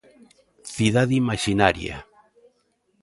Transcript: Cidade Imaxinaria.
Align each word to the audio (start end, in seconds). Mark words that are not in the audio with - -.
Cidade 0.75 1.13
Imaxinaria. 1.21 1.97